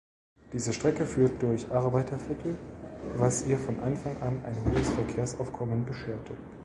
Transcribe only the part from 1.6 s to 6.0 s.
Arbeiterviertel, was ihr von Anfang an ein hohes Verkehrsaufkommen